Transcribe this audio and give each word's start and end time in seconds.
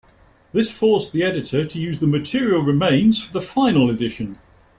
This 0.51 0.71
forced 0.71 1.13
the 1.13 1.21
editor 1.21 1.63
to 1.63 1.79
use 1.79 1.99
the 1.99 2.07
material 2.07 2.63
remains 2.63 3.21
for 3.21 3.31
the 3.31 3.39
final 3.39 3.87
edition. 3.91 4.35